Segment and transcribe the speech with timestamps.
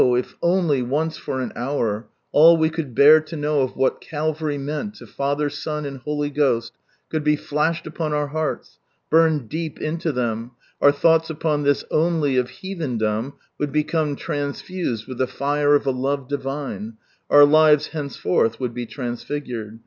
[0.17, 4.57] if only once for an hour, all we could bear to know of what Calvary
[4.57, 6.73] meant to P"ather, Son, and Holy Ghost,
[7.11, 8.79] could be flashed upon our hearts,
[9.11, 15.19] burned deep into them, our thovights upon this "only" of heathendom would become transfused with
[15.19, 16.93] the fire of a Love Divine,
[17.29, 19.79] our lives henceforth would be transfigured.